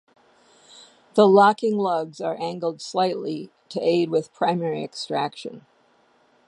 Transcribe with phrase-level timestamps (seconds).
[1.13, 5.67] The locking lugs are angled slightly to aid with primary extraction.